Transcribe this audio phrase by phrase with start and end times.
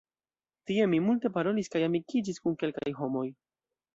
[0.69, 3.27] Tie mi multe parolis kaj amikiĝis kun kelkaj homoj.